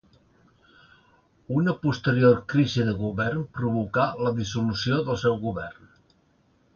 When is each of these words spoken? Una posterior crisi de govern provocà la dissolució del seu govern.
Una 1.57 1.75
posterior 1.83 2.39
crisi 2.53 2.85
de 2.87 2.95
govern 3.01 3.43
provocà 3.57 4.07
la 4.27 4.31
dissolució 4.39 4.99
del 5.11 5.21
seu 5.25 5.37
govern. 5.45 5.93